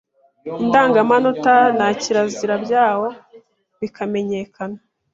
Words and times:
indangamanota 0.63 1.53
na 1.77 1.87
kirazira 2.01 2.55
byawo 2.65 3.07
bikamenyekana 3.79 4.77